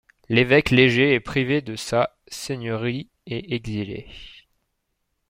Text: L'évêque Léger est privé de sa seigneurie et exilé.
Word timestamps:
L'évêque 0.29 0.71
Léger 0.71 1.13
est 1.13 1.19
privé 1.19 1.61
de 1.61 1.75
sa 1.75 2.17
seigneurie 2.27 3.11
et 3.27 3.53
exilé. 3.53 4.07